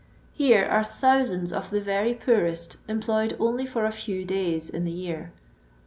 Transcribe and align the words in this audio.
Here 0.33 0.65
are 0.65 0.83
thouiands 0.83 1.51
of 1.55 1.69
the 1.69 1.79
very 1.79 2.15
purest 2.15 2.77
emplojed 2.87 3.35
only 3.39 3.67
for 3.67 3.85
a 3.85 3.91
few 3.91 4.25
days 4.25 4.67
in 4.67 4.83
the 4.83 4.91
year. 4.91 5.31